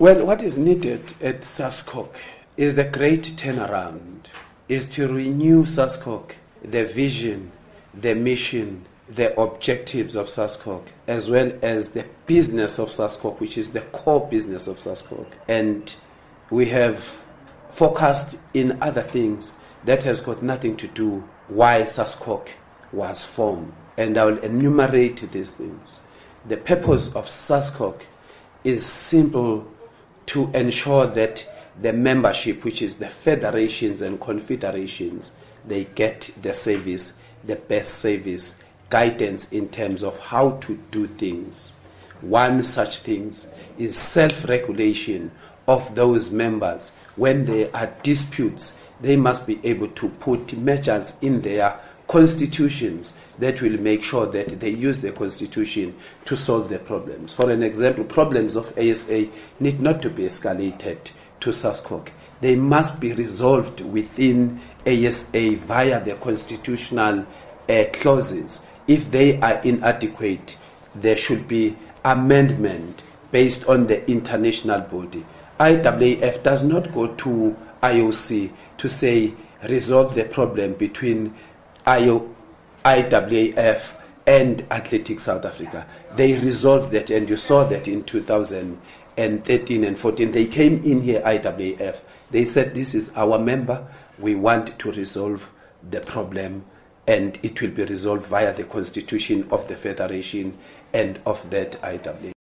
Well, 0.00 0.24
what 0.24 0.42
is 0.42 0.56
needed 0.56 1.14
at 1.20 1.40
SASCOC 1.40 2.14
is 2.56 2.76
the 2.76 2.84
great 2.84 3.22
turnaround, 3.22 4.26
is 4.68 4.84
to 4.90 5.08
renew 5.08 5.64
SASCOC, 5.64 6.34
the 6.62 6.84
vision, 6.84 7.50
the 7.92 8.14
mission, 8.14 8.86
the 9.08 9.36
objectives 9.36 10.14
of 10.14 10.28
SASCOC, 10.28 10.82
as 11.08 11.28
well 11.28 11.50
as 11.62 11.88
the 11.88 12.06
business 12.26 12.78
of 12.78 12.90
SASCOC, 12.90 13.40
which 13.40 13.58
is 13.58 13.70
the 13.70 13.80
core 13.80 14.24
business 14.28 14.68
of 14.68 14.76
SASCOC. 14.78 15.26
And 15.48 15.92
we 16.48 16.66
have 16.66 17.20
focused 17.68 18.38
in 18.54 18.80
other 18.80 19.02
things 19.02 19.50
that 19.84 20.04
has 20.04 20.22
got 20.22 20.44
nothing 20.44 20.76
to 20.76 20.86
do 20.86 21.28
why 21.48 21.82
SASCOC 21.82 22.50
was 22.92 23.24
formed. 23.24 23.72
And 23.96 24.16
I 24.16 24.26
will 24.26 24.38
enumerate 24.38 25.28
these 25.32 25.50
things. 25.50 25.98
The 26.46 26.56
purpose 26.56 27.08
of 27.16 27.26
SASCOC 27.26 28.02
is 28.62 28.86
simple 28.86 29.66
to 30.28 30.50
ensure 30.54 31.06
that 31.06 31.46
the 31.80 31.92
membership, 31.92 32.64
which 32.64 32.82
is 32.82 32.96
the 32.96 33.08
federations 33.08 34.02
and 34.02 34.20
confederations, 34.20 35.32
they 35.66 35.84
get 35.84 36.30
the 36.42 36.52
service, 36.52 37.18
the 37.44 37.56
best 37.56 37.96
service, 37.96 38.58
guidance 38.90 39.52
in 39.52 39.68
terms 39.68 40.02
of 40.02 40.18
how 40.18 40.52
to 40.52 40.76
do 40.90 41.06
things. 41.06 41.74
One 42.20 42.62
such 42.62 43.00
things 43.00 43.48
is 43.78 43.96
self-regulation 43.96 45.30
of 45.66 45.94
those 45.94 46.30
members. 46.30 46.92
When 47.16 47.44
there 47.44 47.70
are 47.74 47.94
disputes, 48.02 48.76
they 49.00 49.16
must 49.16 49.46
be 49.46 49.60
able 49.62 49.88
to 49.88 50.08
put 50.08 50.56
measures 50.56 51.16
in 51.20 51.42
their 51.42 51.78
constitutions 52.08 53.14
that 53.38 53.60
will 53.60 53.78
make 53.80 54.02
sure 54.02 54.26
that 54.26 54.60
they 54.60 54.70
use 54.70 54.98
the 54.98 55.12
constitution 55.12 55.94
to 56.24 56.36
solve 56.36 56.68
their 56.68 56.78
problems. 56.78 57.34
For 57.34 57.50
an 57.50 57.62
example, 57.62 58.04
problems 58.04 58.56
of 58.56 58.76
ASA 58.78 59.28
need 59.60 59.80
not 59.80 60.02
to 60.02 60.10
be 60.10 60.24
escalated 60.24 60.98
to 61.40 61.50
SASCOC. 61.50 62.08
They 62.40 62.56
must 62.56 62.98
be 62.98 63.12
resolved 63.12 63.80
within 63.80 64.60
ASA 64.86 65.56
via 65.56 66.02
the 66.02 66.14
constitutional 66.14 67.26
uh, 67.68 67.84
clauses. 67.92 68.62
If 68.86 69.10
they 69.10 69.38
are 69.40 69.60
inadequate, 69.60 70.56
there 70.94 71.16
should 71.16 71.46
be 71.46 71.76
amendment 72.04 73.02
based 73.30 73.66
on 73.68 73.86
the 73.86 74.10
international 74.10 74.80
body. 74.80 75.26
IAAF 75.60 76.42
does 76.42 76.62
not 76.62 76.90
go 76.92 77.08
to 77.14 77.56
IOC 77.82 78.52
to 78.78 78.88
say 78.88 79.34
resolve 79.68 80.14
the 80.14 80.24
problem 80.24 80.72
between 80.74 81.34
IO, 81.88 82.34
IAAF 82.84 83.94
and 84.26 84.60
Athletics 84.70 85.22
South 85.22 85.46
Africa. 85.46 85.86
They 86.16 86.38
resolved 86.38 86.92
that, 86.92 87.08
and 87.08 87.26
you 87.28 87.38
saw 87.38 87.64
that 87.64 87.88
in 87.88 88.04
2013 88.04 89.84
and 89.84 89.98
14. 89.98 90.32
They 90.32 90.44
came 90.44 90.82
in 90.84 91.00
here, 91.00 91.22
IAAF. 91.22 92.02
They 92.30 92.44
said, 92.44 92.74
This 92.74 92.94
is 92.94 93.10
our 93.16 93.38
member. 93.38 93.88
We 94.18 94.34
want 94.34 94.78
to 94.80 94.92
resolve 94.92 95.50
the 95.90 96.02
problem, 96.02 96.66
and 97.06 97.38
it 97.42 97.62
will 97.62 97.70
be 97.70 97.84
resolved 97.84 98.26
via 98.26 98.52
the 98.52 98.64
constitution 98.64 99.48
of 99.50 99.66
the 99.68 99.76
Federation 99.76 100.58
and 100.92 101.18
of 101.24 101.48
that 101.48 101.80
IAAF. 101.80 102.34